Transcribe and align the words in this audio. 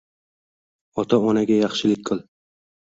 ota-onaga 1.03 1.61
yaxshilik 1.61 2.05
qil 2.11 2.29